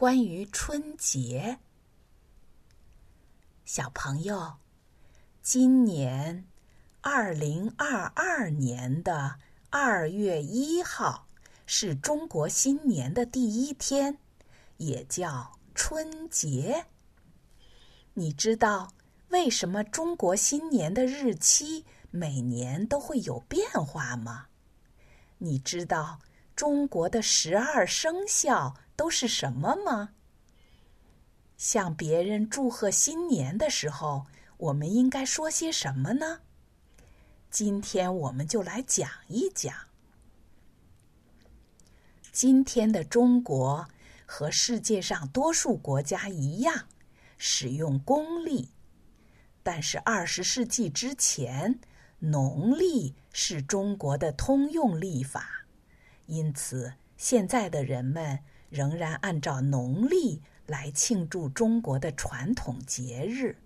[0.00, 1.58] 关于春节。
[3.66, 4.54] 小朋友，
[5.42, 6.46] 今年
[7.02, 11.26] 二零二二年的二月一号
[11.66, 14.16] 是中国新年的第一天，
[14.78, 16.86] 也叫春节。
[18.14, 18.90] 你知道
[19.28, 24.46] 为什么中国新年的日期每年都会有变化吗？
[25.36, 26.18] 你知道
[26.56, 30.10] 中国的十二生肖都是什么吗？
[31.56, 34.26] 向别人祝贺新年的时候，
[34.58, 36.40] 我们应该说些什么呢？
[37.50, 39.74] 今天我们就来讲一讲。
[42.30, 43.88] 今天的中国
[44.26, 46.86] 和世界上多数国家一样，
[47.38, 48.68] 使用公历，
[49.62, 51.80] 但是二十世纪之前。
[52.18, 55.64] 农历是中国的通用历法，
[56.26, 58.38] 因此现在的人们
[58.70, 63.58] 仍然按照农历来庆祝中国的传统节日。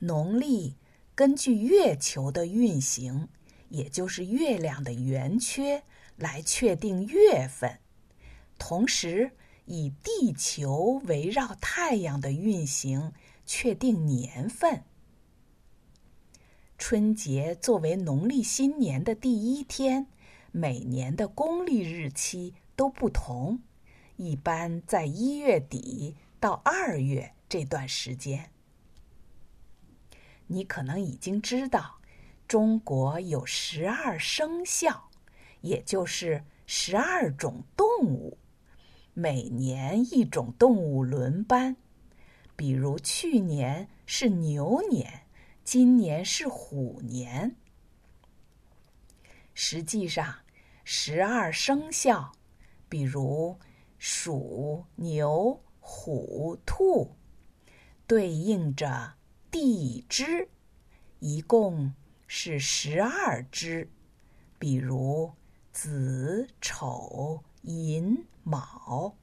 [0.00, 0.76] 农历
[1.14, 3.28] 根据月球的运行，
[3.70, 5.82] 也就是月亮的圆缺，
[6.16, 7.78] 来确定月份，
[8.58, 9.30] 同时
[9.64, 13.12] 以地球围绕太阳的运行
[13.46, 14.84] 确定年份。
[16.76, 20.08] 春节作为农历新年的第一天，
[20.52, 23.60] 每年的公历日期都不同，
[24.16, 28.50] 一般在一月底到二月这段时间。
[30.46, 31.98] 你可能已经知道，
[32.46, 35.10] 中国有十二生肖，
[35.62, 38.38] 也就是十二种动物，
[39.14, 41.74] 每年一种动物轮班。
[42.54, 45.22] 比如去年是牛年。
[45.64, 47.56] 今年是虎年。
[49.52, 50.32] 实际上，
[50.84, 52.30] 十二生肖，
[52.88, 53.58] 比如
[53.98, 57.16] 鼠、牛、虎、兔，
[58.06, 59.14] 对应着
[59.50, 60.48] 地支，
[61.18, 61.94] 一共
[62.26, 63.90] 是十二支，
[64.58, 65.32] 比如
[65.72, 69.14] 子、丑、寅、卯，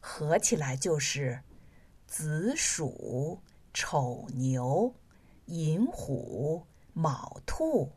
[0.00, 1.42] 合起来就是
[2.06, 3.40] 子鼠、
[3.72, 4.94] 丑牛。
[5.48, 7.92] 寅虎、卯兔、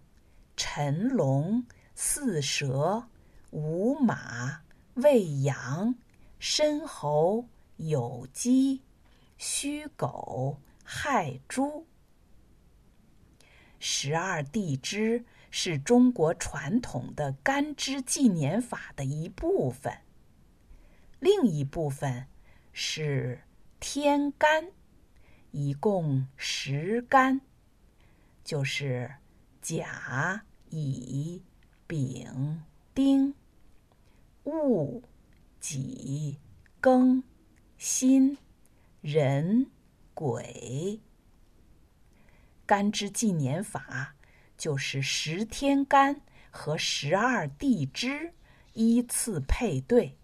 [0.55, 1.65] 辰龙、
[1.95, 3.07] 巳蛇、
[3.49, 4.61] 午马、
[5.01, 5.95] 未羊、
[6.39, 8.81] 申猴、酉鸡、
[9.37, 11.85] 戌狗、亥猪。
[13.79, 19.99] 十二地支是中国传统的干支纪年法的一部分，
[21.19, 22.27] 另一部分
[22.73, 23.41] 是
[23.79, 24.71] 天干。
[25.51, 27.41] 一共十干，
[28.43, 29.15] 就是
[29.61, 31.41] 甲、乙、
[31.87, 32.61] 丙、
[35.69, 36.39] 己、
[36.81, 37.21] 庚、
[37.77, 38.35] 辛、
[39.01, 39.67] 壬、
[40.15, 40.99] 癸。
[42.65, 44.15] 干支纪年法
[44.57, 48.33] 就是十天干和十二地支
[48.73, 50.17] 依次配对，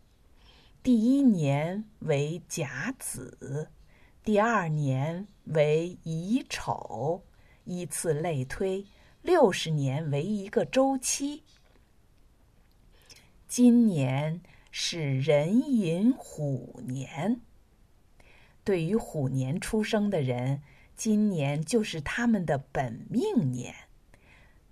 [0.81, 3.69] 第一年为甲子。
[4.23, 7.23] 第二年为乙丑，
[7.65, 8.83] 依次类推，
[9.21, 11.43] 六十年为一个周期。
[13.47, 14.41] 今年
[14.77, 17.39] 是壬寅虎年。
[18.65, 20.61] 对于虎年出生的人，
[20.97, 23.73] 今年就是他们的本命年，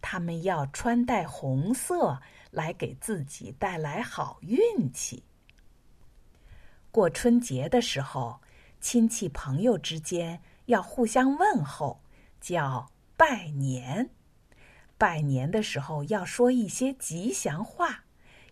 [0.02, 2.20] 他们要穿戴红色
[2.52, 5.24] 来给自己带来好运气。
[6.92, 8.42] 过春节的时候。
[8.82, 12.02] 亲戚朋友之间要互相问候，
[12.42, 14.10] 叫拜年。
[14.98, 18.03] 拜年的时候要说一些吉祥话，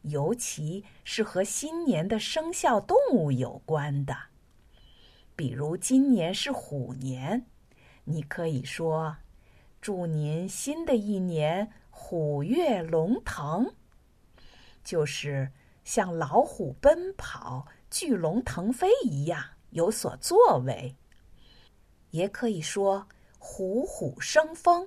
[0.03, 4.15] 尤其是和新年的生肖动物有关的。
[5.35, 7.45] 比如今年是虎年，
[8.03, 9.17] 你可以说
[9.81, 13.73] ：“祝您新的一年虎跃龙腾。”
[14.83, 15.51] 就是
[15.83, 19.43] 像老虎奔跑、巨龙腾飞一样。
[19.71, 20.97] 有所作为，
[22.09, 23.07] 也可以说
[23.39, 24.85] “虎虎生风”，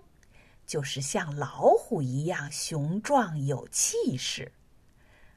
[0.67, 4.47] 就是像老虎一样雄壮有气势；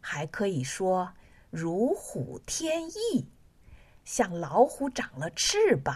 [0.01, 1.13] 还可以说
[1.49, 3.29] “如虎添翼”，
[4.05, 5.95] 像老虎长了翅膀，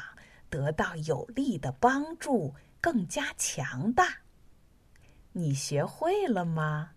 [0.49, 4.19] 得到有力的帮助，更加强大。
[5.33, 6.91] 你学会了吗？